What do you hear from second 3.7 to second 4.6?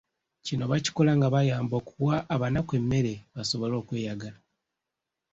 okweyagala.